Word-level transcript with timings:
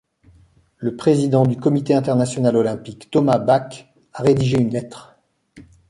Le 0.77 0.95
président 0.95 1.45
du 1.45 1.57
Comité 1.57 1.93
international 1.93 2.55
olympique 2.57 3.11
Thomas 3.11 3.37
Bach 3.37 3.93
a 4.13 4.23
rédigé 4.23 4.57
une 4.57 4.71
lettre. 4.71 5.15